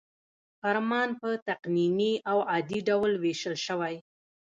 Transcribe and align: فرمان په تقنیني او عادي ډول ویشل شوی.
فرمان 0.59 1.09
په 1.19 1.29
تقنیني 1.47 2.13
او 2.29 2.37
عادي 2.51 2.79
ډول 2.89 3.11
ویشل 3.23 3.55
شوی. 3.65 3.95